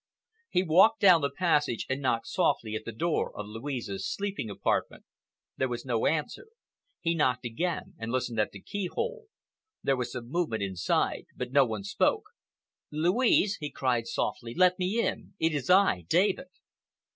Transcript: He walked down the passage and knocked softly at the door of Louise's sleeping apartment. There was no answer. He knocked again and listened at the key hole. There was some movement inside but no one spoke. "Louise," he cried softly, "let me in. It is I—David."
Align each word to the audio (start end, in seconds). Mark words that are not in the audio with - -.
He 0.49 0.63
walked 0.63 0.99
down 0.99 1.21
the 1.21 1.29
passage 1.29 1.85
and 1.87 2.01
knocked 2.01 2.25
softly 2.25 2.73
at 2.73 2.85
the 2.85 2.91
door 2.91 3.31
of 3.37 3.45
Louise's 3.45 4.09
sleeping 4.11 4.49
apartment. 4.49 5.05
There 5.57 5.67
was 5.67 5.85
no 5.85 6.07
answer. 6.07 6.47
He 6.99 7.13
knocked 7.13 7.45
again 7.45 7.93
and 7.99 8.11
listened 8.11 8.39
at 8.39 8.49
the 8.51 8.63
key 8.63 8.87
hole. 8.87 9.27
There 9.83 9.95
was 9.95 10.13
some 10.13 10.27
movement 10.29 10.63
inside 10.63 11.27
but 11.35 11.51
no 11.51 11.67
one 11.67 11.83
spoke. 11.83 12.23
"Louise," 12.89 13.57
he 13.57 13.69
cried 13.69 14.07
softly, 14.07 14.55
"let 14.55 14.79
me 14.79 15.05
in. 15.07 15.35
It 15.37 15.53
is 15.53 15.69
I—David." 15.69 16.47